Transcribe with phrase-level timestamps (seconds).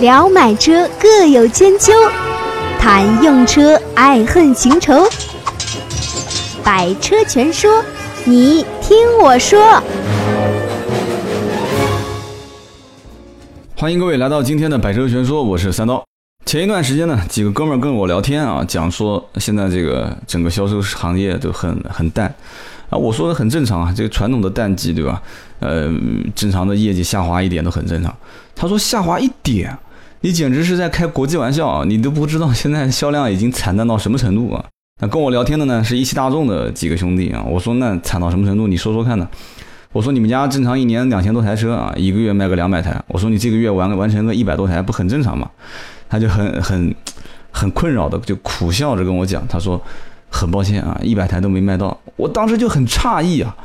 [0.00, 1.92] 聊买车各有千秋，
[2.78, 4.94] 谈用车爱恨情仇。
[6.62, 7.82] 百车全说，
[8.24, 9.82] 你听我说。
[13.74, 16.04] 欢迎各位来到今天的百车全说，我是三刀。
[16.46, 22.32] 前一段时间呢，几个哥们儿跟我聊天啊，讲说现在这个整个销售行业都很很淡
[22.88, 25.20] 啊，我说的很正常啊，这个传统的淡季对吧？
[25.58, 25.90] 呃，
[26.36, 28.16] 正常的业绩下滑一点都很正常。
[28.54, 29.76] 他说下滑一点，
[30.20, 31.84] 你简直是在开国际玩笑啊！
[31.86, 34.64] 你都不知道现在销量已经惨淡到什么程度啊！
[35.00, 38.66] 那跟我聊天的呢是一汽大众的几个兄弟啊，我说那惨到什么程度？
[38.66, 39.28] 你说说看呢？
[39.92, 45.48] 我说你们家正常一年两千多台车啊，一个月卖个两百台，我说你这个月完完成个一百多台，不很正常吗？
[46.08, 46.94] 他就很很
[47.50, 49.80] 很困扰的就苦笑着跟我讲，他说
[50.28, 51.96] 很抱歉啊，一百台都没卖到。
[52.16, 53.56] 我当时就很诧异啊，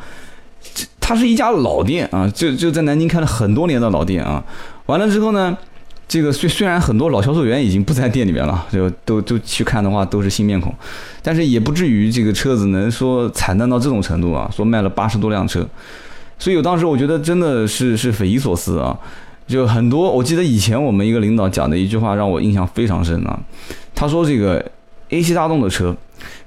[0.73, 4.44] 这他是一家老店啊，就就在南京开了很多年的老店啊。
[4.85, 5.58] 完了之后呢，
[6.07, 10.73] 这个虽虽然很多老销售员已经不在店里面了，就都都去看的话都是新面孔，
[11.22, 15.67] 但是也不至于这个车子能说惨淡到这种程度啊，说卖了八十多辆车。
[16.38, 18.97] 所以我当时我觉得真的是是匪夷所思啊。
[19.45, 23.38] 就很多，我记得以前我们一个领导讲的一句话让我印象非常深啊。
[23.94, 24.66] 他说：“这个
[25.14, 25.95] A 系大众的车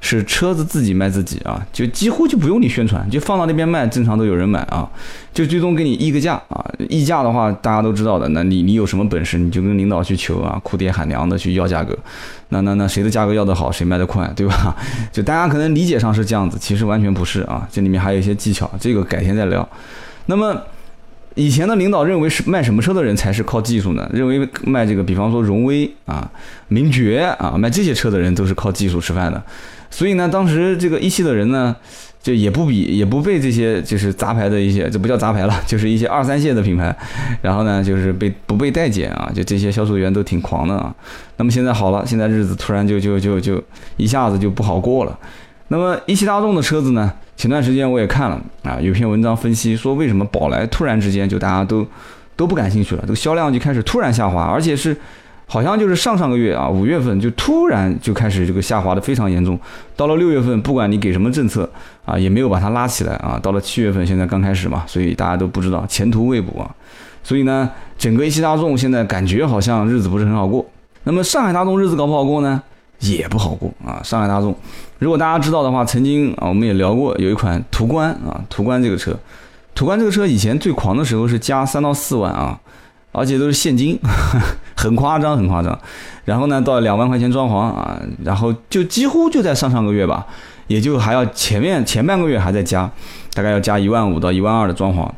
[0.00, 4.88] 是车子自己卖自己啊，就几乎就不用你宣传，就放到那边卖，正常都有人买啊。
[5.32, 11.96] 就最终给你议个价啊，议价的话大家都知道的，那你你有什么本事你就跟领导去求啊，哭爹喊娘的去要价格。
[12.48, 14.74] 那那那谁的价格要得好，谁卖得快，对吧？
[15.12, 19.68] 就大家可能理解上是这样子，其实完全不是啊，这里面还有一些技巧，这个改天再聊。
[20.26, 20.60] 那么。
[21.36, 24.10] 以前的领导认为是卖什么车的人才是靠技术呢？
[24.12, 26.28] 认为卖这个，比方说荣威啊、
[26.68, 29.40] 名爵啊，卖这些车的人都是靠技术吃饭的。
[29.90, 31.76] 所以呢，当时这个一汽的人呢，
[32.22, 36.96] 就也不比，也不被这些就是杂牌的一些，这不叫杂牌了， 就是一些二三线的品牌，
[37.42, 40.94] 然后呢，就是被不被待见啊，就这些销售员都挺狂的啊。
[41.36, 43.62] 那么现在好了，现在日子突然就就就就
[43.98, 45.18] 一下子就不好过了。
[45.68, 47.12] 那么一汽大众的车子呢？
[47.36, 51.86] 前段时间我也看了啊，有篇文章分析说，为什么宝来突然之间就大家都
[52.34, 54.96] 都不感兴趣了，这个销量就开始突然下滑，而且是
[55.46, 59.58] 好像就是上上个月啊，五月份就突然就开始这个下滑的非常严重，
[59.94, 61.68] 到了六月份，不管你给什么政策
[62.04, 66.74] 啊，也没有把它拉起来啊，到了七月份，现在刚开始嘛，所以大家都不知道前途未卜啊，
[67.22, 70.64] 所以呢，整个一汽大众现在感觉好像日子不是很好过。
[71.04, 72.62] 那么上海大众日子搞不好过呢？
[73.00, 74.00] 也不好过啊！
[74.02, 74.56] 上海大众，
[74.98, 79.14] 如果大家知道的话，曾经啊，我们也聊过有一款途观啊，途观这个车，
[79.74, 82.58] 途观这个车以前最狂的时候是加三到四万啊，
[83.12, 83.98] 而且都是现金，
[84.74, 85.78] 很夸张，很夸张。
[86.24, 90.26] 然后呢，到两万块钱装潢啊，然后就几乎就在上上个月吧，
[90.66, 92.90] 也就还要前面前半个月还在加，
[93.34, 95.08] 大概要加一万五到一万二的装潢。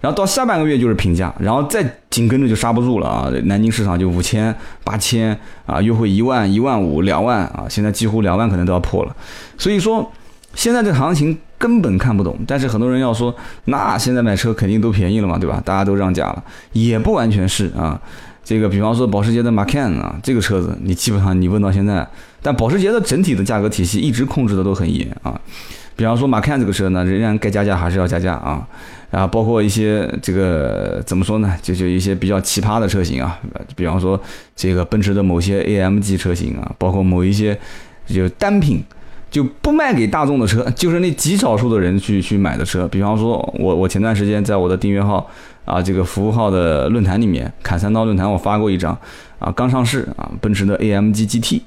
[0.00, 3.30] 然后到下半个月就是平价，然后再紧跟着就刹不住了啊！
[3.44, 9.14] 南京市场就五千、八千啊，优惠一万、一万五、两万啊，现在几乎两万可能都要破了。
[9.58, 10.10] 所以说，
[10.54, 12.38] 现在这行情根本看不懂。
[12.46, 13.34] 但是很多人要说，
[13.66, 15.60] 那现在买车肯定都便宜了嘛，对吧？
[15.64, 16.42] 大家都让价了，
[16.72, 18.00] 也不完全是啊。
[18.46, 22.06] 这个比方说保时捷的 Macan 啊，这个车子你基本上你问到现在，
[22.40, 25.38] 但保时捷的整体的价格体系一直控制的都很严啊。
[25.96, 28.64] 比方说马 can 这个车呢，仍然该加价还是要加价啊，
[29.10, 33.36] 然后包括一些这个怎么说呢，就就一些比较奇葩的车型啊，
[33.74, 34.20] 比方说
[34.54, 37.58] 这个奔驰的某些 AMG 车型啊，包括某一些
[38.06, 38.80] 就单品
[39.28, 42.86] 就不卖给大众的车，就是那极少数的人去去买的车。
[42.86, 45.28] 比方说我我前段时间在我的订阅号
[45.66, 48.98] 啊这个服务号的论坛里面，砍三刀论坛我发过一张
[49.38, 51.60] 啊，刚上市啊，奔驰的 AMG GT。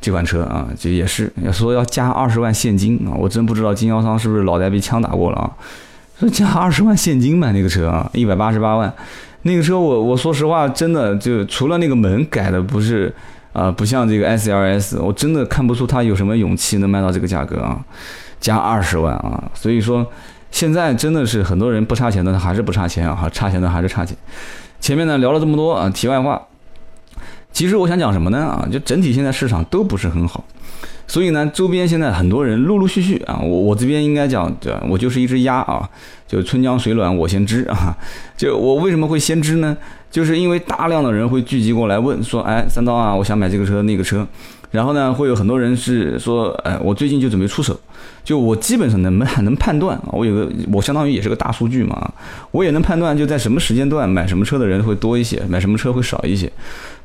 [0.00, 5.50] 这款车啊，就也是要说要加二十万现金啊，我真不知道经销商是不是脑袋被枪打过了啊？
[6.20, 8.92] 说加二十万现金买那个车啊，一百八十八万，
[9.42, 13.10] 那个车我我说实话，真的就除了那个门改的不是
[13.54, 17.82] 啊，不像这个 S L S，我真的看不出他有什么勇气能卖到这个价格啊，
[18.38, 20.06] 加二十万啊，所以说
[20.54, 24.16] 现在真的是很多人不差钱的，他还是不差钱啊，差钱的还是差钱。
[24.80, 26.40] 前面呢聊了这么多啊，题外话。
[27.52, 28.38] 其实我想讲什么呢？
[28.38, 30.44] 啊，就整体现在市场都不是很好，
[31.08, 35.90] 所以呢，周边现在很多人陆陆续续啊，我我这边应该讲，对吧我就是一只鸭啊，
[36.28, 37.96] 就春江水暖我先知啊，
[38.36, 39.76] 就我为什么会先知呢？
[40.08, 44.24] 就是因为大量的人会聚集过来问说，哎，三刀啊，我想买这个车那个车。
[44.74, 47.78] 然后呢，会有很多人是说，哎，我最近就准备出手，
[48.24, 52.12] 就我基本上能能能判断，我有个我相当于也是个大数据嘛，
[52.50, 56.50] 我也能判断就在什么时间段买什么车的人会多一些，买什么车会少一些。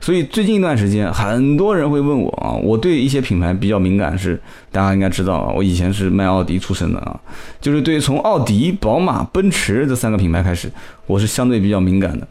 [0.01, 7.19] 所以最近一段时间，很多人会问我啊，我对一些品牌比较敏感，是大家应该知道啊，我以前是卖奥迪出身的啊，
[7.61, 10.71] 就是对从奥迪、宝马、奔驰这三个品牌开始，
[11.05, 12.27] 我是相对比较敏感的。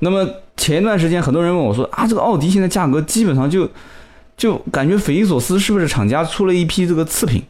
[0.00, 0.26] 那么
[0.56, 3.68] 前一段时间很多人问我说啊，这个奥迪现在价格基本上就
[4.40, 7.42] 就感觉匪夷所思，是不是厂家出了一批这个次品？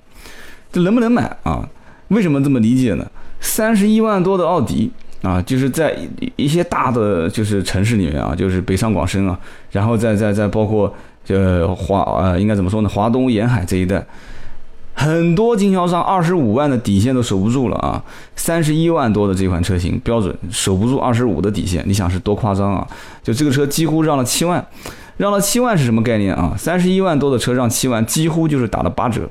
[0.72, 1.64] 这能不能买啊？
[2.08, 3.06] 为什么这么理解呢？
[3.40, 4.90] 三十一万多的奥迪
[5.22, 5.96] 啊，就是在
[6.34, 9.38] 一些大的就是城市里面啊，就是北上广深啊，
[9.70, 10.92] 然后再再再包括
[11.28, 12.88] 呃华呃应该怎么说呢？
[12.88, 14.04] 华东沿海这一带。
[14.92, 18.02] 很多经销商二十五万的底线都守不住了啊！
[18.36, 22.86] 三十一万多的这款车型标准守不住二十五的底线，你想是多夸张啊？
[23.22, 24.62] 就这个车几乎让了七万，
[25.20, 26.54] 让了七万是什么概念啊？
[26.56, 29.28] 三十一万多的车让七万，几乎就是打了八折。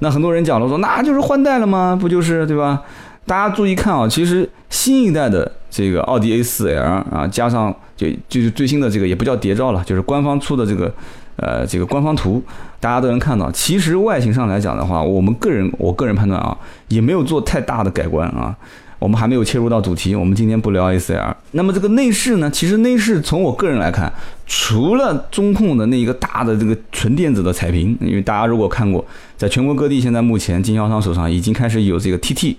[0.00, 1.98] 那很多人讲了说，那就是换代了吗？
[1.98, 2.82] 不就是对吧？
[3.24, 10.92] 大家注意看啊，其实新一代的这个奥迪 A4L 啊，加上就就是最新的这个也不叫谍照了，就是官方出的这个。
[11.36, 12.40] 呃，这个官方图
[12.78, 13.50] 大家都能看到。
[13.50, 16.56] 其实外形上来讲的话，我们个人我个人判断啊，
[16.86, 18.54] 也没有做太大的改观啊。
[18.98, 21.36] 我们还没有切入到主题，我们今天不聊 A C R。
[21.52, 22.50] 那么这个内饰呢？
[22.50, 24.12] 其实内饰从我个人来看，
[24.46, 29.04] 除了中控的那一个大的这个纯电子的彩屏，因为大家如果看过，
[29.36, 32.56] 在全国各地现在目前经销商手上已经开始有这个 TT，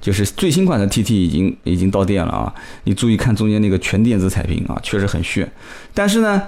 [0.00, 2.52] 就是最新款的 TT 已经已经到店了啊。
[2.84, 5.50] 你注意看中间那个全电子彩屏啊，确实很炫。
[5.94, 6.42] 但是呢。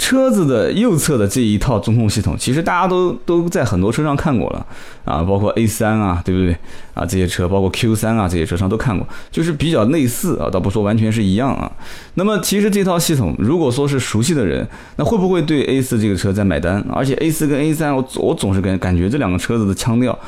[0.00, 4.66] 车子的右侧的这一套中控系统，其实大家都都在很多车上看过了
[5.04, 6.56] 啊，包括 A3 啊，对不对
[6.94, 7.04] 啊？
[7.04, 11.70] 这些车，包括 Q3 啊，这些车上都看过，就是比较类似啊，倒不说完全是一样啊。
[12.14, 14.66] 那么其实这套系统，如果说是熟悉的人，
[14.96, 16.82] 那会不会对 A4 这个车在买单？
[16.90, 20.18] 而且 A4 跟 A3，我我总是感感觉这两个车子的腔调。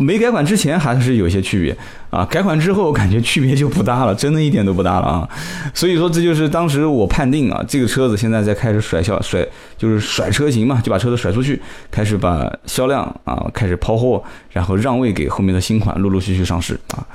[0.00, 1.76] 没改款之前还是有些区别
[2.08, 5.28] 啊，改款之后感觉区别就不大了，真的一点都不大了啊。
[5.74, 11.60] 所以说这就是当时我判定啊，这个车子现在在开始甩销甩，就是甩车型嘛，就把车子甩出去，
[11.90, 17.06] 开始把销量啊开始抛货，然后让位给后面的新款陆陆续续上市啊。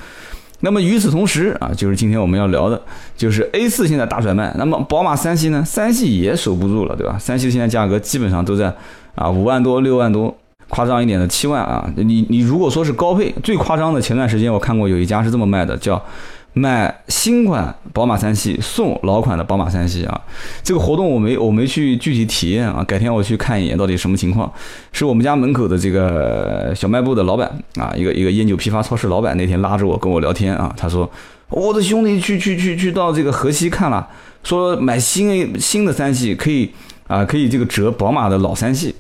[0.60, 2.80] 那么与此同时啊，就是今天我们要聊的，
[3.18, 7.18] 就是 A 四现在大甩卖，那么宝马三系呢，三系也守不住了，对吧？
[7.20, 8.74] 三系现在价格基本上都在
[9.16, 10.38] 啊五万多六万多。
[10.76, 11.90] 夸张一点的七万啊！
[11.96, 16.04] 你你如果说是高配，最夸张的，前段时间我看过有一家是这么卖的，叫
[16.52, 20.22] 买新款宝马三系送老款的宝马三系啊。
[20.64, 24.52] 这个活动我没我没去具体体验啊，改天我去看一眼到底什么情况。
[24.92, 31.10] 是我们家门口的这个小卖部的老板啊，一个一个烟酒批发超市老板那天拉着我跟我聊天啊，他说
[31.48, 34.06] 我的兄弟去去去去到这个河西看了，
[34.44, 36.70] 说买新新的三系可以
[37.08, 38.94] 啊可以这个折宝马的老三系。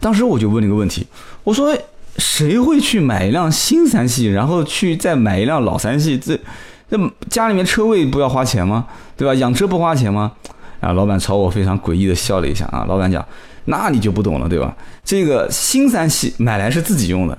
[0.00, 1.06] 当时我就问了一个问题，
[1.44, 1.76] 我说
[2.16, 6.18] 谁会去买一辆新三系，然后去再买一辆老三系？
[6.18, 6.38] 这
[6.90, 6.98] 这
[7.28, 8.86] 家里面车位不要花钱吗？
[9.16, 9.34] 对吧？
[9.34, 10.32] 养车不花钱吗？
[10.80, 12.84] 啊，老板朝我非常诡异的笑了一下啊。
[12.88, 13.24] 老板讲，
[13.66, 14.74] 那你就不懂了，对吧？
[15.04, 17.36] 这个新三系买来是自己用的，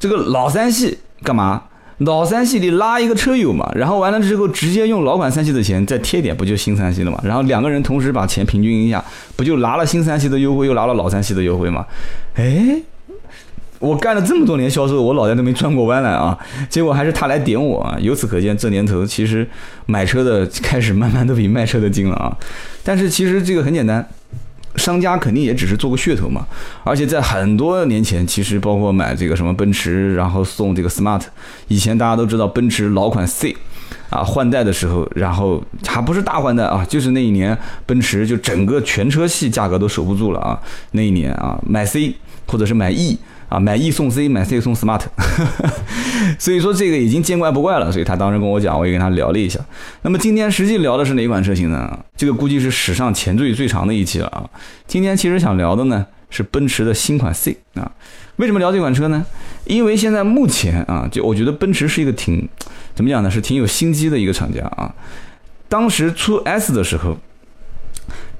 [0.00, 1.62] 这个老三系干嘛？
[1.98, 7.20] 老三系里拉一个车友嘛，然后完了之后直接用老款三系的钱再贴点，不就新三系了嘛？
[7.24, 9.04] 然后两个人同时把钱平均一下，
[9.34, 11.84] 不就拿了新三系的优惠，又拿了老三系的优惠吗？
[12.36, 12.80] 哎，
[13.80, 16.38] 我干了这么多年销售，我脑袋都没转过弯来啊！
[16.68, 17.96] 结果还是他来点我啊！
[18.00, 19.44] 由此可见，这年头其实
[19.86, 22.36] 买车的开始慢慢都比卖车的精了啊！
[22.84, 24.08] 但是其实这个很简单。
[24.78, 26.46] 商家肯定也只是做个噱头嘛，
[26.84, 31.22] 而且在很多年前，其实包括买这个什么奔驰，然后送这个 smart，
[31.66, 33.56] 以前大家都知道奔驰老款 C，
[34.08, 40.58] 啊换代的时候，然后还不是大换代啊，就是那一年奔驰就整个全车系价格都守不住了啊，
[40.92, 42.14] 那一年啊买 C
[42.46, 43.18] 或者是买 E。
[43.48, 45.00] 啊，买 E 送 C，买 C 送 Smart，
[46.38, 47.90] 所以说这个已经见怪不怪了。
[47.90, 49.58] 所以他当时跟我讲，我也跟他聊了一下。
[50.02, 51.98] 那么今天实际聊的是哪款车型呢？
[52.16, 54.48] 这个估计是史上前缀最长的一期了啊。
[54.86, 57.90] 今天其实想聊的呢是奔驰的新款 C 啊。
[58.36, 59.24] 为什么聊这款车呢？
[59.64, 62.48] 因为现在目前啊，就我觉得奔驰是一个挺
[62.94, 63.30] 怎么讲呢？
[63.30, 64.94] 是挺有心机的一个厂家啊。
[65.68, 67.16] 当时出 S 的时候。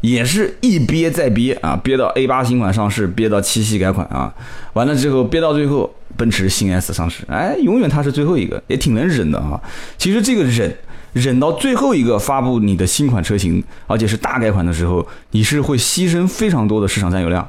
[0.00, 4.32] 也是一憋再憋啊，憋到 A 八新款上市，憋到七系改款啊，
[4.74, 9.58] 完了之后憋到最后，奔驰新 S 上市，哎，永远它是最后一个，也挺能忍的啊。
[9.96, 10.76] 其实这个忍。
[11.14, 17.48] 忍到最后一个发布你的新款车型，而且是大改款的时候，你是会牺牲非常多的市场占有量，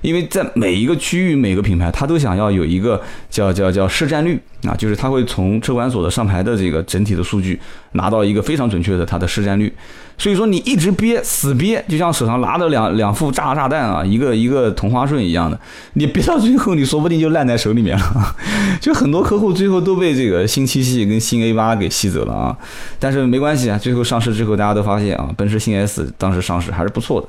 [0.00, 7.58] 因为在每一个区域、每个品牌，它都想要有一个叫叫叫市占率啊，就是它会从车管所的上牌的这个整体的数据
[7.92, 9.72] 拿到一个非常准确的它的市占率。
[10.20, 15.58] 所以说你一直憋死憋，就像手上拿着两两副炸炸弹啊，一个一个同花顺一样的，
[15.92, 18.36] 你憋到最后，你说不定就烂在手里面了。
[18.80, 22.56] 就很多客户最后都被这个新七系跟新 A 八给吸走了啊。
[22.98, 27.28] 但是没关系啊，最后上市之后，大家都发现啊，奔驰新 S 当时上市还是不错的。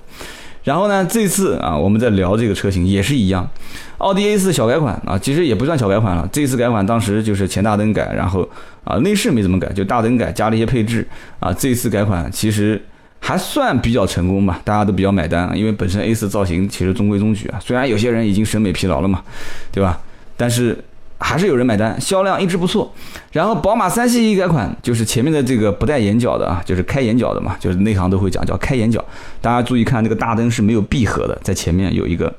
[0.69, 3.49] 然后呢，这次啊，我们在聊这个车型也是一样，
[3.97, 6.29] 奥迪 A4 小改款啊，其实也不算小改款了。
[6.31, 8.47] 这次改款当时就是前大灯改，然后
[8.83, 11.03] 啊内饰没怎么改，就大灯改加了一些配置
[11.39, 11.51] 啊。
[11.51, 12.79] 这次改款其实
[13.19, 19.23] 还算比较成功吧，大家都比较买单，因为本身 A 四造型其实中规中矩啊，虽然有些人已经审美疲劳了嘛，
[19.71, 19.99] 对吧？
[20.37, 20.77] 但是
[21.19, 22.91] 还是有人买单，销量一直不错。
[23.31, 29.03] 然后宝马三系一改款，就是前面的这个不带眼角的啊，就是开眼角的嘛，就是内行都会讲叫开眼角。
[29.41, 32.33] 大家注意看，这个大灯是没有闭合的，在前面有一个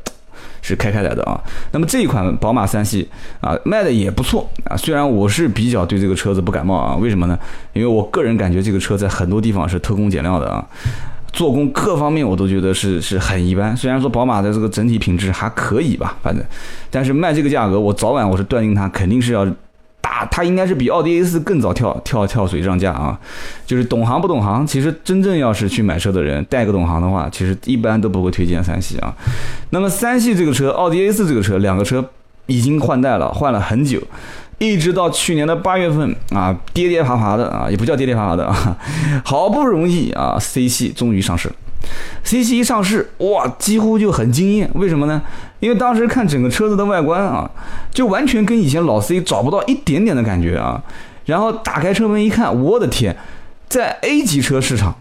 [0.62, 1.38] 是开开来的啊。
[1.72, 3.08] 那么这一款宝马三系
[3.40, 4.76] 啊，卖的也不错啊。
[4.76, 7.38] 虽然我是比较对这个车子不感冒啊，为什么呢？
[7.74, 10.66] 因为我个人感觉这个车在很多地方是偷工减料的啊。
[11.32, 16.44] 做工各方面我都觉得是是很一般，虽然说宝马的这个整体品质还可以吧，反正，
[16.90, 19.46] 但是卖这个价格，我早晚我是断定它肯定是要
[20.00, 23.18] 打，它应该是比奥迪 A 四更早跳跳跳水涨价啊。
[23.64, 29.14] 就是懂行不懂行，其实真正要是去买车的人带个懂行的话，其实一般都不会推荐三系啊。
[29.70, 32.04] 那么三系这个车，奥迪 A 四这个车，两个车
[32.46, 34.02] 已经换代了，换了很久。
[34.60, 38.76] 一直到去年的八月份啊，跌跌爬爬的啊，也不叫跌跌爬爬的啊，
[39.24, 41.50] 好不容易啊，C 系终于上市。
[42.22, 44.70] C 系一上市，哇，几乎就很惊艳。
[44.74, 45.22] 为什么呢？
[45.60, 47.50] 因为当时看整个车子的外观啊，
[47.90, 50.82] 就完全跟以前老 C 找不到一点点的感觉啊。
[51.24, 53.16] 然后打开车门一看，我的天，
[53.66, 54.94] 在 A 级车市场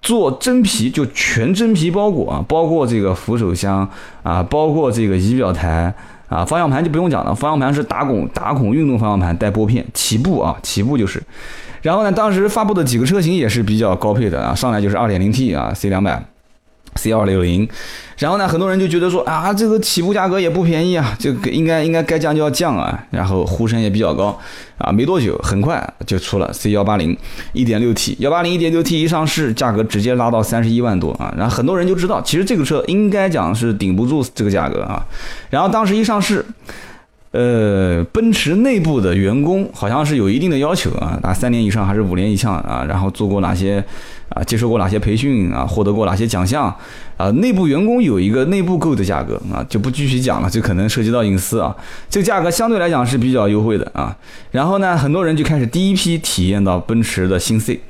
[0.00, 3.86] 做真皮就全真皮包裹啊，包括这个扶手箱
[4.22, 5.94] 啊，包括这个仪表台。
[6.28, 11.22] 啊，方向盘就不用讲了，方向盘是打孔打孔运动方向盘带拨片，起步啊，起步就是。
[11.82, 16.22] 然后呢，当时发布的几个车型也是比较高配的啊，上来就是 2.0T 啊，C 两百。
[16.96, 17.68] C 二六零，
[18.18, 24.38] 然后呢，很多人就觉得说啊，这个起步价格也不便宜啊，这个应该应该该降就要降啊，然后呼声也比较高
[24.78, 27.16] 啊，没多久，很快就出了 C 幺八零
[27.52, 35.04] 一点六 T，幺八零一点六 T 一上市，价格直接拉到三十一万多啊，然后很多人就知道，其实这个车应该讲是顶不住这个价格啊，
[35.50, 36.44] 然后当时一上市。
[37.30, 42.82] 呃，奔驰内部的员工好像是有一定的要求啊，打三年以上还是五年以上啊？
[42.88, 43.84] 然后做过哪些
[44.30, 44.42] 啊？
[44.44, 45.66] 接受过哪些培训啊？
[45.66, 46.74] 获得过哪些奖项
[47.16, 47.30] 啊？
[47.32, 51.74] 内部员工有一个内部购的价格啊，就不继续讲了，这可能涉及到隐私啊。
[52.08, 54.16] 这个价格相对来讲是比较优惠的啊。
[54.50, 57.80] 然后呢，很多人就开始第一批体验到奔驰的新 C。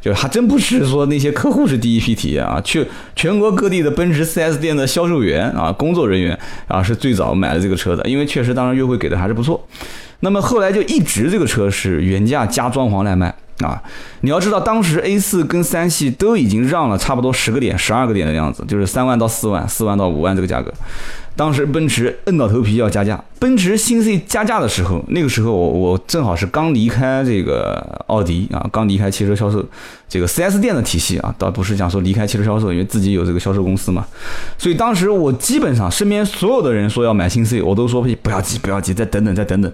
[0.00, 2.86] 就还真不是说那些客户是第一批体验啊，去
[3.16, 6.38] 全国各地的奔驰 4S 店的销售员啊、工作人员
[6.68, 9.66] 啊是最早买了这个车的，因为确实当时优惠给的还是不错。
[10.20, 13.82] 那么后来就一直这个车是原价加装潢来卖啊。
[14.20, 20.72] 你要知道，当时 A 四跟三系都已经让了差不多十个点、十二个点的样子，就是三万到四万、四万到五万这个价格。
[21.36, 29.62] 当时奔驰摁到头皮要加价，奔驰新 C 加价的时候，那个时候我我正好是刚离开这个奥迪啊，刚离开汽车销售
[30.08, 34.06] 这个 4S 店的体系啊，倒不是讲说离开汽车销售，因为自己有这个销售公司嘛，
[34.56, 39.70] 所以当时我基本上身边所有的人说要买新 C，我都说不要急不要急，再等等再等等，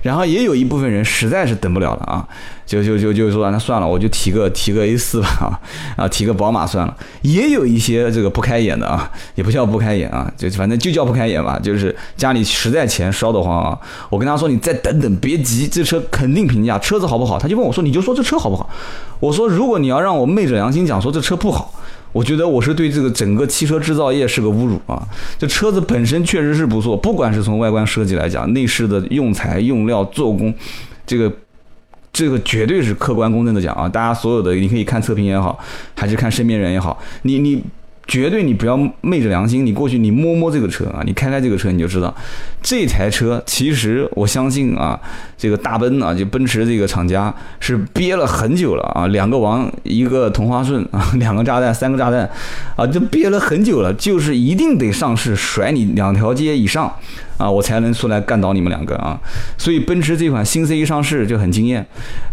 [0.00, 2.26] 然后也有一部分人实在是等不了了啊，
[2.64, 5.60] 就就就就说那算了，我就提个提个 A 四吧 啊，
[6.04, 10.93] 啊提个宝马算了，也有一些这个不开眼的啊，也不叫不开眼啊，就反正就。
[10.94, 13.78] 叫不开眼吧，就是家里实在钱烧得慌啊！
[14.08, 18.70] 我跟他说：“你再等等，别急，这车肯定平价，车子好不好？”他就问我说：“你就说这车好不好？”
[19.20, 21.74] 我说：“如果你要让我昧着良心讲说这车不好，
[22.12, 25.02] 我觉得我是对这个整个汽车制造业是个侮辱啊！
[25.36, 30.54] 这车子本身确实是不错，不管是从外观设计来讲，内饰的用材、用料、做工，
[31.04, 31.32] 这个
[32.12, 33.88] 这个绝对是客观公正的讲啊！
[33.88, 35.58] 大家所有的，你可以看测评也好，
[35.96, 37.62] 还是看身边人也好，你你。
[38.06, 42.14] 绝对你不要昧着良心，你过去你摸摸这个车啊，你开开这个车你就知道，
[42.62, 45.00] 这台车其实我相信啊，
[45.38, 52.28] 这个大奔啊，就奔驰这个厂家是憋了很久了啊，两个王一个同花顺啊， 两个炸弹三个炸弹
[52.76, 56.92] 啊，就憋了很久了，就是一定得上市甩你两条街以上
[57.38, 59.18] 啊，我才能出来干倒你们两个啊，
[59.56, 61.84] 所以奔驰这款新 C 一上市就很惊艳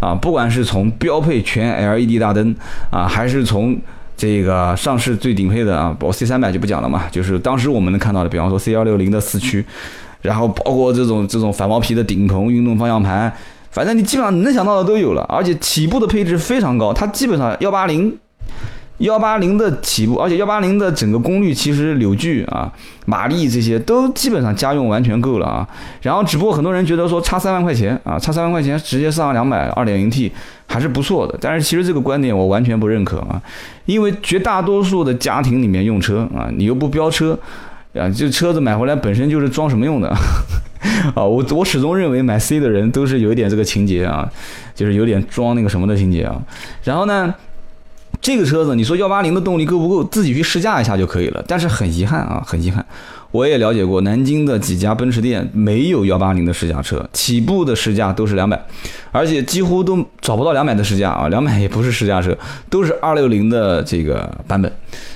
[0.01, 2.53] 啊，不管是从标配全 LED 大灯
[2.89, 3.79] 啊，还是从
[4.21, 9.65] 这个上市最顶配的啊，包括 C 三百就不讲了嘛，就是当时我们能看到的，比方说 C 幺六零的四驱，
[10.21, 13.33] 然后包括这种这种反毛皮的顶棚、运动方向盘，
[13.71, 18.15] 反正你基本上能想到的都有了，而且起步的配置非常高，它基本上幺八零。
[19.01, 22.71] 幺八零的起步，而且幺八零的整个功率其实扭矩啊、
[23.05, 25.67] 马力这些都基本上家用完全够了啊。
[26.01, 30.31] 然后只不过很多人觉得说差三万块钱啊，差三万块钱直接上两百二点零 T
[30.67, 31.35] 还是不错的。
[31.41, 33.41] 但是其实这个观点我完全不认可啊，
[33.85, 37.37] 因为绝大多数的家庭里面用车啊，你又不飙车
[37.95, 40.09] 啊，这车子买回来本身就是装什么用的
[41.15, 41.25] 啊？
[41.25, 44.31] 我我始终认为买 C 的人都是有一点这个情节啊，
[44.75, 46.39] 就是有点装那个什么的情节啊。
[46.83, 47.33] 然后呢？
[48.21, 51.43] 这个车子你说幺八零的动力够不够，自己去试驾一下就可以了。
[51.47, 52.85] 但是很遗憾啊，很遗憾。
[53.31, 58.61] 我也了解过南京的几家奔驰店没有幺八零的试驾车，起步的试驾都是两百，
[59.11, 62.37] 而且几乎都找不到两百的试驾啊，两百也不是试驾车，
[62.69, 64.71] 都是二六零的这个版本。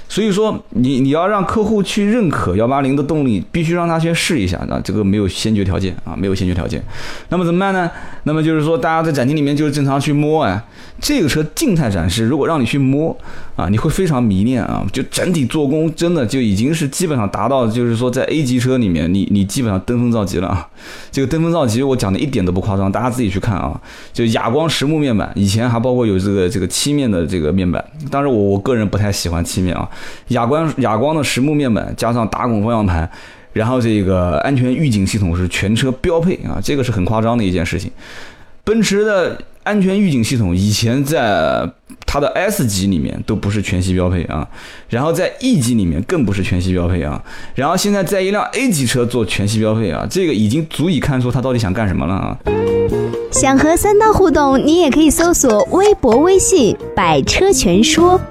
[0.07, 6.81] 所以说，你你要让客户去认可幺八零的动力，必须让他先试一下啊，这个没有先决条件啊，没有先决条件。
[7.29, 7.89] 那么怎么办呢？
[8.23, 10.63] 那么就是说，大家在展厅里面就是正常去摸啊。
[11.01, 13.17] 这个车静态展示，如果让你去摸
[13.55, 14.85] 啊，你会非常迷恋啊。
[14.93, 20.67] 就整体做工真的就已经是基本上达到，就是说在 A 级车里面，你你基本上登峰造极了啊。
[21.11, 23.79] 这个登峰造极，我讲的一点都不夸张，大家自己去看啊。
[24.13, 29.89] 就哑光实木面板，以前还包括有这个这个漆面的这个面板，当然我我个人不太喜欢漆面啊。
[30.29, 33.09] 哑光哑光的实木面板加上打孔方向盘，
[33.53, 37.91] 然后这个安全预警系统是全车标配啊，这个是很夸张的一件事情。
[38.63, 41.69] 奔驰的安全预警系统以前在
[42.15, 44.47] 它的 S 级里面都不是全系标配啊，
[44.87, 47.21] 然后在 E 级里面更不是全系标配啊，
[47.55, 52.37] 然后现在在一辆 A 级车做全系标配啊，这个已经足以看出它到底想干什么了啊。
[53.33, 58.21] 想和三刀互动，你也可以搜索微博、微信“百车全说”。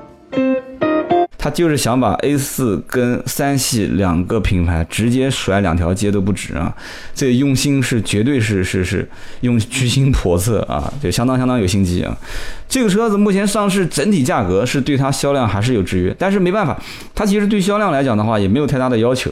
[1.45, 6.75] 他就是想把 A 四跟三系两个品牌直接甩两条街都不止啊！
[7.15, 9.07] 这用心是绝对是是是
[9.43, 12.17] 用居心叵测啊，就相当相当有心机啊！
[12.67, 16.83] 这个车子目前上市整体价格是对它销量还是有制约，但是没办法，
[17.15, 19.31] 它其实对销量来讲的话也没有太大的要求。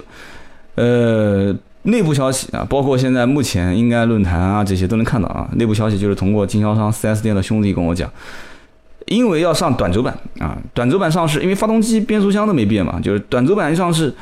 [0.75, 1.50] 呃，
[1.85, 8.11] 内部消息啊，包括现在目前应该论坛啊这些都能看到啊，内部消息就是通过经销商 4S 店的兄弟跟我讲。
[9.14, 14.12] 因为要上短轴版啊，短轴版上市，因为发动机、变速箱都没变嘛，就是短轴版一上市，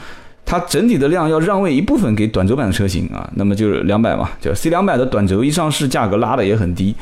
[0.45, 6.95] 它整体的量要让位一部分给短轴版的车型啊，那么就是两百嘛，就 C 两百的短轴一上市，价格拉的也很低，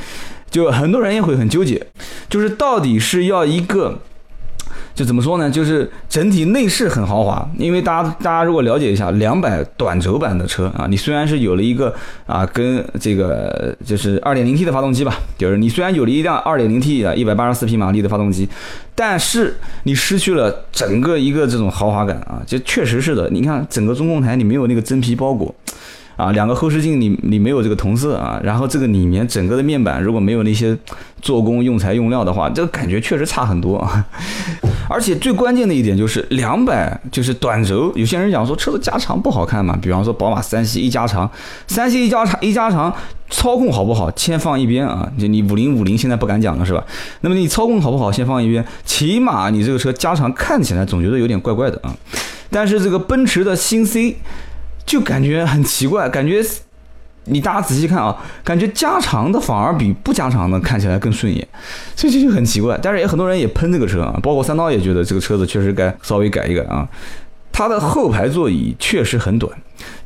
[0.50, 1.86] 就很多人也会很纠结，
[2.28, 3.98] 就是到底是要一个。
[4.98, 5.48] 就怎么说呢？
[5.48, 11.94] 就是整体内饰很豪华，因为大家大家如果了解一下两百短轴版的车啊，你虽然是有了一个
[12.26, 18.48] 啊跟这个就是二点零 T 的发动机吧，就是你虽然有了一辆二点零 T 的一百八十四匹马力的发动机，
[18.96, 23.30] 但是你失去了整个一个这种豪华感啊，就确实是的。
[23.30, 25.54] 你看整个中控台你没有那个真皮包裹。
[26.16, 30.76] 啊，两个后视镜你你没有这个同色啊，然后这个里面整个的面板如果没有那些
[31.22, 34.04] 做工用材用料的话，这个感觉确实差很多啊。
[34.98, 41.30] 而且最关键的一点就是两百就是短轴，有些人讲说车子加长不好看嘛，比方说宝马三系一加长，
[41.68, 42.92] 三系一加长一加长，
[43.30, 46.84] 操控好不好先放一边啊，就你五零五零现在不敢讲了是吧？
[47.20, 51.94] 那么你操控好不好先放一边，起码你这个车加长看起来总觉得有点怪怪的啊。
[52.50, 54.16] 但是这个奔驰的新 C。
[54.84, 56.42] 就感觉很奇怪，感觉
[57.30, 61.46] 你大家仔细看啊，感觉加长的反而比不加长的看起来更顺眼，
[61.96, 62.78] 所以这就很奇怪。
[62.82, 66.88] 但是也很多人也喷这个车啊，包括三刀也觉得这个车子确实该稍微改一改啊。
[67.52, 69.52] 它的后排座椅确实很短，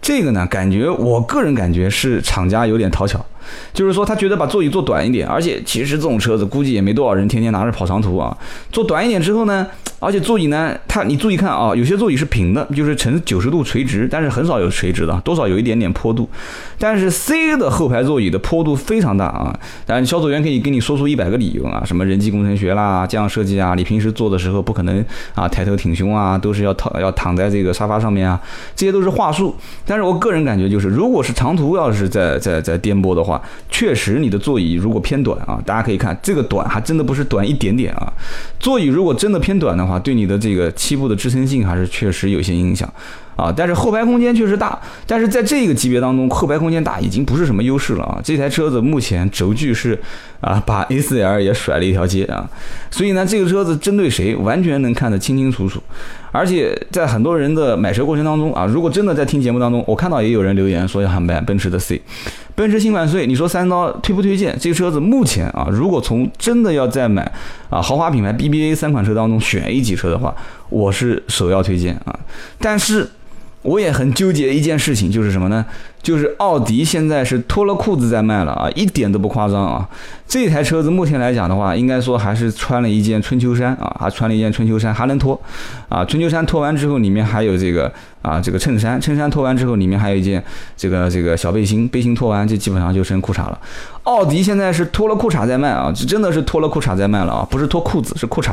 [0.01, 3.25] 这个呢，感觉我个人感觉是厂家有点讨巧。
[3.73, 8.37] 就是说，他觉得把座椅做短一点，而且其实这种车子估计也没多少人天天拿着跑长途啊。
[8.71, 9.67] 做短一点之后呢，
[9.99, 16.29] 而且座椅呢，它你注意看啊，有些座椅是平的，就是呈九十度垂直，但是很少有垂直的，多少有一点点坡度。
[16.79, 28.41] 但是 C 的后排座椅的坡度非常大啊，当然销售员可以给你说出一百个理由啊，什么人机工程学啦，这样设计啊，你平时坐的时候不可能啊抬头挺胸啊，都是要躺要躺在这个沙发上面啊，
[28.77, 29.55] 这些都是话术。
[29.85, 38.13] 但是我个人感觉就是，如果是长途要是在在在颠簸的话，确实，你的座椅如果偏短啊，大家可以看这个短，还真的不是短一点点啊。
[38.59, 42.93] 座椅如果真的偏短的话，对你的这个膝部的支撑性还是确实有些影响
[43.37, 43.53] 啊。
[43.55, 48.21] 但是后排空间确实大，但是在这个级别当中，后排空间大已经不是什么优势了啊。
[48.25, 49.99] 这台车子目前轴距是
[50.41, 52.49] 啊，把 A4L 也甩了一条街啊。
[52.91, 55.83] 所以呢，这个车子针对谁，完全能看得清清楚楚。
[56.31, 62.01] 而且在很多人的买车过程当中啊，如果真的在听节目当中，我看到也有人留言说要买奔驰的 C。
[62.55, 64.57] 奔驰新款税，你说三刀推不推荐？
[64.59, 67.31] 这个车子目前啊，如果从真的要再买
[67.69, 70.35] 啊豪华品牌 BBA 三款车当中选 A 级车的话，
[70.73, 72.19] 我是首要推荐啊。
[72.59, 73.09] 但是
[73.63, 75.65] 我也很纠结一件事情，就是什么呢？
[76.03, 79.89] 就是奥迪现在是脱了裤子在卖了啊，一点都不夸张啊！
[80.27, 85.41] 这台车子目前来讲的话，应该说还是穿了一件春秋衫啊，还穿了一件春秋衫，还能脱
[85.89, 86.05] 啊！
[86.05, 90.43] 春秋衫脱完之后，里面还有这个啊这个衬衫，衬衫脱完之后，里面还有一件
[90.77, 93.57] 这个这个小背心，背心脱完，这基本上就剩裤衩了。
[94.03, 98.51] 奥迪现在是脱了裤衩在卖啊，这真的是脱了裤衩在卖了啊，不是脱裤子，是裤衩。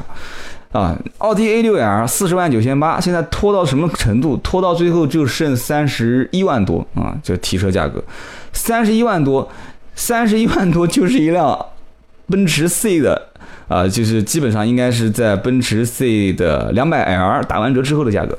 [0.71, 4.37] 啊，奥迪 A6L 四十万九千八，现在拖到什么程度？
[4.37, 7.17] 拖到最后就剩三十一万多啊！
[7.23, 8.03] 这提车价格，
[8.53, 9.49] 三十一万多，
[9.95, 11.65] 三十一万多就是一辆
[12.27, 13.29] 奔驰 C 的
[13.67, 18.37] 啊，就是基本上应该是在奔驰 C 的两百 L 打完折之后的价格。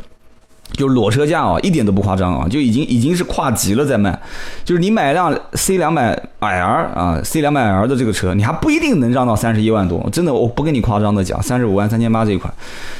[0.72, 4.18] 就裸车价啊，一点都不夸张啊，就已经已经是跨级了在卖。
[4.64, 10.08] 就是你买一辆 C 两百 L 啊，C 两百 L 的这个车，你还不一定能让到三十一万多。
[10.10, 12.52] 真的，我不跟你夸张的讲，三十五万三千八这一款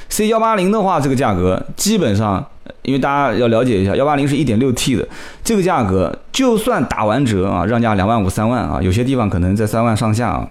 [0.09, 2.44] C 幺八零的话，这个价格基本上，
[2.83, 5.06] 因为大家要了解一下，幺八零是一点六 T 的，
[5.44, 10.46] 这个价格就算打完折啊，让价两万五三万啊，有些地方可能在三万上下啊。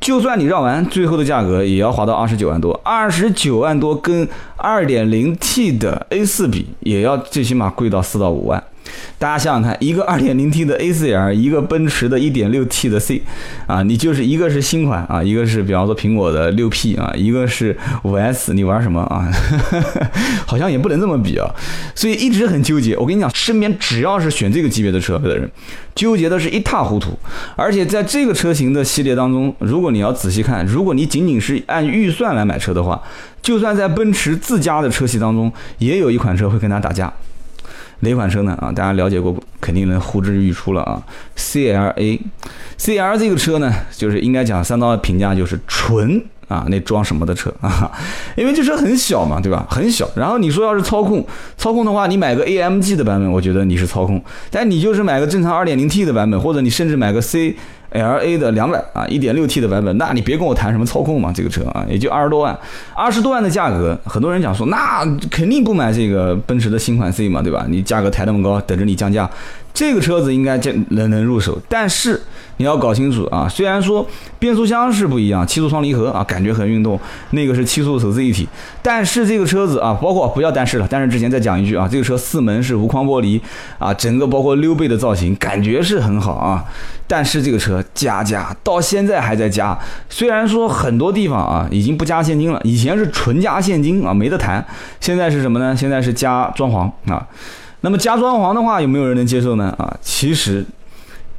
[0.00, 8.62] 就算你绕完，最后的价格也要划到二十九万多，二十九万多跟二点零 T 的 A 四比，也要最起码贵到四到五万。
[9.18, 13.22] 大家想想看，一个 2.0T 的 A4L，一个奔驰的 1.6T 的 C，
[13.66, 19.28] 啊，你就是一个是新款啊，一个是比方说苹果的 6P 啊，一个是 5S，你玩什么啊？
[20.46, 21.48] 好像也不能这么比啊，
[21.94, 22.96] 所以一直很纠结。
[22.96, 25.50] 我跟你讲，身边只要是选这个级别的车的人，
[25.94, 27.18] 纠结的是一塌糊涂。
[27.56, 33.00] 而且在这个车型的系列当中，如果你要仔细看，如果你仅仅是按预算来买车的话，
[33.40, 37.12] 就算在奔驰自家的车系当中，也有一款车会跟它打架。
[38.00, 38.52] 哪款车呢？
[38.60, 41.02] 啊，大家了解过，肯定能呼之欲出了啊。
[41.36, 47.90] CLA，CL 这个车呢，就是应该讲三刀的评价就是纯啊，那装什么的车 啊？
[48.36, 49.66] 因为这车很小嘛，对吧？
[49.70, 50.08] 很小。
[50.14, 51.26] 然后你说要是操控，
[51.56, 54.22] 操控的话，你买个 AMG 的版本，我觉得你是操控。
[54.50, 57.56] 但你就是买个正常 2.0T 的版本，或者你甚至买个 C。
[57.94, 62.58] L A 的两百啊，一点六 T 的版本，那你别跟我谈什么操控嘛，这个车啊，也就二十多万，
[62.94, 67.64] 二十多万的价格，很多人讲说，那肯定不买这个奔驰的新款 C 嘛，对吧？
[67.68, 69.30] 你价格抬那么高，等着你降价。
[69.74, 70.56] 这个车子应该
[70.90, 72.22] 能能入手，但是
[72.58, 74.06] 你要搞清楚啊，虽然说
[74.38, 76.96] 变速箱是不一样，七速双离合啊，感觉很运动，
[77.30, 78.48] 那个是七速手自一体，
[78.80, 83.40] 但是这个车子啊，包括不要但是了，但是之前再讲一句啊，这个车四门是无框玻璃
[83.80, 86.64] 啊，整个包括溜背的造型，感觉是很好啊，
[87.08, 89.76] 但是这个车加价到现在还在加，
[90.08, 94.64] 虽然说很多地方啊已经不加现金了，以前是纯加现金啊没得谈，
[95.00, 95.74] 现在是什么呢？
[95.76, 97.26] 现在是加装潢啊。
[97.84, 99.66] 那么加装潢的话，有没有人能接受呢？
[99.76, 100.64] 啊，其实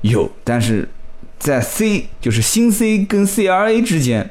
[0.02, 0.88] 有，但是
[1.40, 4.30] 在 C 就是新 C 跟 CRA 之间，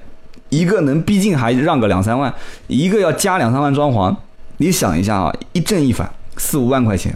[0.48, 2.32] 一个能毕竟还让个两三万，
[2.68, 4.14] 一个要加两三万装潢。
[4.58, 7.12] 你想一下啊，一正一反，四五万块钱，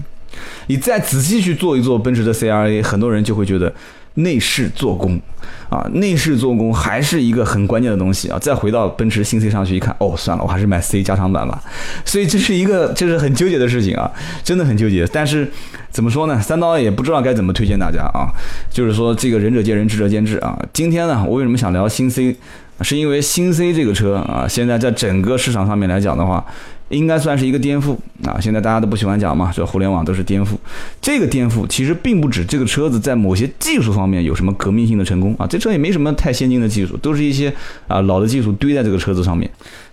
[0.67, 3.73] 你再仔细去做一做奔驰的 CRA，很多人就会觉得。
[4.19, 5.21] 内饰做工，
[5.69, 8.39] 啊，内饰做工还是一个很关键的东西啊。
[8.39, 11.63] 再回到奔驰新 C 上去一看，哦，算了，我还是买 C 加长版吧。
[12.05, 14.11] 所以这是一个，这是很纠结的事情啊，
[14.43, 15.07] 真的很纠结。
[15.13, 15.49] 但是
[15.91, 16.41] 怎么说呢？
[16.41, 18.27] 三刀也不知道该怎么推荐大家啊。
[18.71, 20.59] 就是说，这个仁者见仁，智者见智啊。
[20.73, 22.37] 今天呢，我为什么想聊新 C？
[22.81, 26.45] 是因为新 C 这个车啊，现在在整个市场上面来讲的话。
[26.89, 28.39] 应该算是一个颠覆啊！
[28.41, 30.57] 现在大家都不喜欢讲嘛，说互联网都是颠覆。
[31.01, 37.53] 这个颠覆其实并不止这个车子在某些技术方面有什么革命性的成功啊，这车也没什么太先进的技术，都是一些
[37.87, 39.51] 啊老的技术堆在这个车子上面。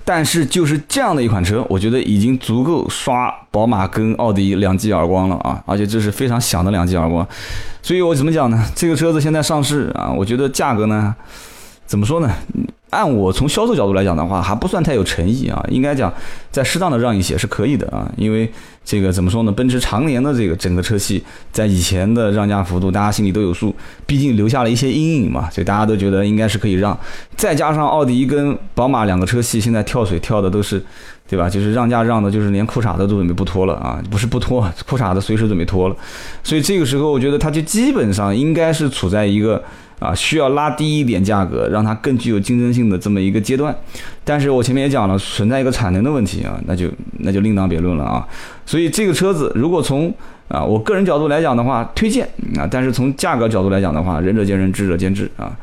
[0.08, 5.62] 但是就是这样的一款车，我觉得已经足够刷宝马跟奥迪两记耳光了啊！
[5.65, 7.27] 而且这是非常响的两记耳光。
[7.81, 8.63] 所以我怎么讲呢？
[8.75, 11.15] 这个车子现在上市啊，我觉得价格呢，
[11.86, 12.32] 怎么说呢？
[12.91, 15.62] 按我从销售角度来讲的话，还不算太有诚意啊。
[15.69, 16.13] 应该讲，
[16.50, 18.10] 在适当的让一些是可以的啊。
[18.15, 18.50] 因为
[18.86, 19.52] 这个怎么说呢？
[19.52, 21.21] 奔驰常年的这个整个车系，
[21.52, 23.76] 在以前的让价幅度，大家心里都有数。
[24.06, 26.98] 毕竟留下了一些阴影嘛，所以大家都觉得应该是可以让。
[27.36, 30.82] 再加上奥迪跟宝马两个车系现在跳水跳的都是，
[31.28, 31.50] 对吧？
[31.50, 34.02] 就是让价让的，就是连裤衩子都准备不脱了啊！
[34.10, 35.95] 不是不脱，裤衩子随时准备脱了。
[36.43, 39.62] 所以这个时候，我觉得它就基本上应该是处在一个。
[39.99, 43.75] 啊，需要拉低一点价格，让它更具有竞争性的这么一个阶段，
[44.23, 46.88] 但是我前面也讲了，存在一个产能的问题啊，那就
[47.19, 48.27] 那就另当别论了啊。
[48.65, 50.13] 所以这个车子如果从
[50.47, 52.27] 啊我个人角度来讲的话，推荐
[52.58, 55.55] 啊，但是从价格角度来讲的话，仁者见仁，智者见智啊。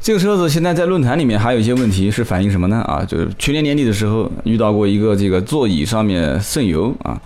[0.00, 2.82] 这个车子现在在论坛里面还有一些问题是反映什么呢？
[2.82, 7.20] 啊，就是去年年底的时候遇到过一个这个座椅上面渗油啊。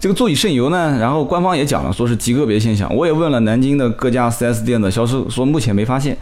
[0.00, 2.88] 这个座椅渗油呢，然后官方也讲了，说是极个别现象。
[2.94, 6.16] 我也问了南京的各家 4S 店的销售，说目前没发现，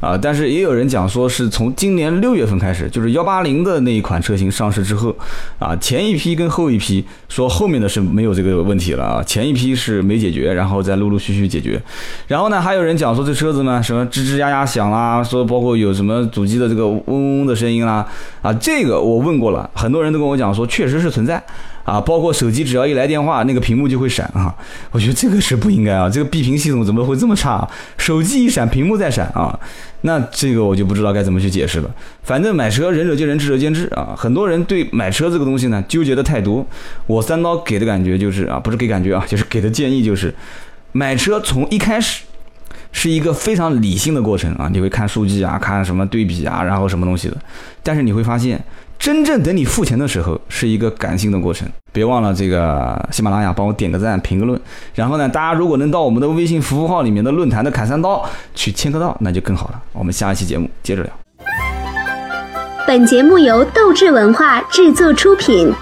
[0.00, 5.14] 啊，但是也有人讲说是从今年六月份开始，就是幺八零的那一款车型上市之后，
[5.58, 11.78] 啊，前一批跟后一批说后面的是没有这个问题了啊，前一批是没解决，然后再陆陆续续解决。
[12.28, 17.02] 然后呢，还有人讲说这车子呢什么吱吱呀呀响啦，说包括有什么主机的这个嗡
[17.40, 18.06] 嗡的声音啦，
[18.40, 21.42] 啊，这个我问过了，很多人都跟我讲说确实是存在。
[21.88, 24.54] 啊，包括手机只要一来电话，那个屏幕就会闪啊！
[24.90, 27.66] 我觉得这个是不应该啊，这个闭屏系统怎么会这么差？
[27.96, 29.58] 手机一闪，屏幕再闪啊！
[30.02, 31.90] 那这个我就不知道该怎么去解释了。
[32.22, 34.14] 反正买车仁者见仁，智者见智啊！
[34.14, 36.66] 很多人对买车这个东西呢纠结的太多，
[37.06, 40.34] 我三刀给的感觉就是啊，不是给感觉啊，就是给的建议就是，
[40.92, 42.24] 买车从一开始
[42.92, 47.36] 是一个非常理性的过程啊，你会看数据啊，看什么对比啊，然后什么东西的。
[47.82, 48.62] 但是你会发现，
[48.98, 51.68] 真正等你付钱的时候，是一个感性的过程。
[51.92, 54.60] 别忘了这个喜马拉雅帮我点个赞、评个论。
[54.94, 59.80] 然后呢，大家如果能到我们的微信服务号里面的论坛的砍三刀去签个到，那就更好了。
[59.92, 61.12] 我们下一期节目接着聊。
[62.86, 65.72] 本节目由斗志文化制作出品。